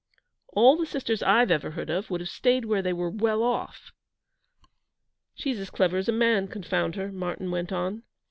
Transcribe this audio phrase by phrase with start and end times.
[0.47, 3.91] 'All the sisters I've ever heard of would have stayed where they were well off.'
[5.35, 8.01] 'She's as clever as a man, confound her,' Martyn went on.